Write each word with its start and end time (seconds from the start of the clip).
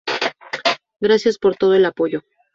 Gracias 0.99 1.37
por 1.37 1.57
todo 1.57 1.75
el 1.75 1.85
apoyo. 1.85 2.23